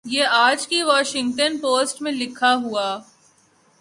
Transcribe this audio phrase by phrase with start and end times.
[0.05, 2.87] یہ آج کی واشنگٹن پوسٹ میں لکھا ہوا۔